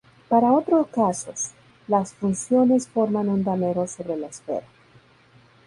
[0.29, 1.51] Para otro casos,
[1.87, 4.65] las funciones forman un damero sobre la esfera.